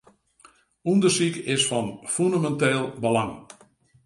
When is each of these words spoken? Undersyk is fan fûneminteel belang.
Undersyk 0.93 1.35
is 1.55 1.65
fan 1.69 1.87
fûneminteel 2.13 2.83
belang. 3.01 3.33